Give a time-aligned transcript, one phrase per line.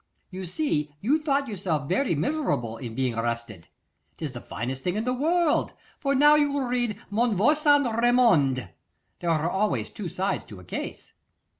[0.31, 3.67] You see, you thought yourself very miserable in being arrested.
[4.17, 8.67] 'Tis the finest thing in the world, for now you will read Mon Voisin Raymond.
[9.19, 11.13] There are always two sides to a case.